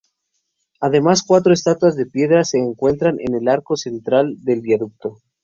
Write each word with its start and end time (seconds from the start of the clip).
Además 0.79 1.21
cuatro 1.21 1.53
estatuas 1.53 1.95
de 1.95 2.07
piedra 2.07 2.43
se 2.43 2.57
encuentran 2.57 3.17
en 3.19 3.35
el 3.35 3.47
arco 3.47 3.75
central 3.77 4.33
del 4.43 4.61
viaducto. 4.61 5.19